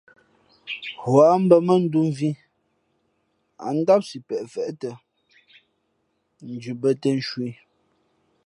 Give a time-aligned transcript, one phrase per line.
[1.03, 2.31] Huά mbᾱ mά ndū mvhī
[3.65, 4.91] ǎ ndám sipeʼ feʼtα
[6.51, 7.51] ndhʉ bᾱ těn nshu ī.